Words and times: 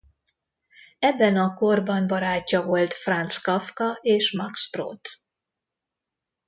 Ebben 0.99 1.37
a 1.37 1.53
korban 1.53 2.07
barátja 2.07 2.63
volt 2.65 2.93
Franz 2.93 3.37
Kafka 3.37 3.97
és 4.01 4.33
Max 4.33 4.71
Brod. 4.71 4.99